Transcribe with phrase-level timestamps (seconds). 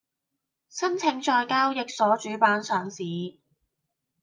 [0.67, 3.03] 申請在交易所主板上市